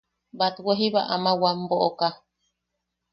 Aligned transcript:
Batwe 0.39 0.71
jiba 0.79 1.01
ama 1.15 1.31
wam 1.41 1.59
boʼoka. 1.69 2.07